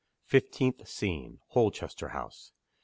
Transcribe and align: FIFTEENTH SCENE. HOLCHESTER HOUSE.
FIFTEENTH 0.25 0.87
SCENE. 0.87 1.41
HOLCHESTER 1.49 2.07
HOUSE. 2.07 2.53